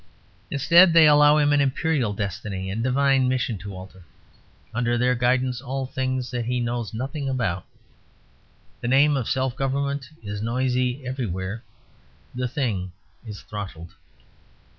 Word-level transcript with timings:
Instead, 0.49 0.93
they 0.93 1.05
allow 1.07 1.37
him 1.37 1.53
an 1.53 1.61
Imperial 1.61 2.11
destiny 2.11 2.71
and 2.71 2.83
divine 2.83 3.27
mission 3.27 3.55
to 3.59 3.75
alter, 3.75 4.03
under 4.73 4.97
their 4.97 5.13
guidance, 5.13 5.61
all 5.61 5.85
the 5.85 5.91
things 5.91 6.31
that 6.31 6.45
he 6.45 6.59
knows 6.59 6.91
nothing 6.91 7.29
about. 7.29 7.67
The 8.79 8.87
name 8.87 9.15
of 9.15 9.29
self 9.29 9.55
government 9.55 10.09
is 10.23 10.41
noisy 10.41 11.05
everywhere: 11.05 11.63
the 12.33 12.47
Thing 12.47 12.93
is 13.27 13.41
throttled. 13.43 13.93